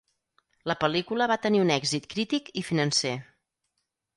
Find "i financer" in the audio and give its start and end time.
2.63-3.13